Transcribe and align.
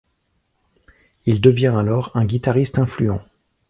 Il 1.27 1.41
devient 1.41 1.75
alors 1.77 2.09
un 2.17 2.25
guitariste 2.25 2.79
influent. 2.79 3.21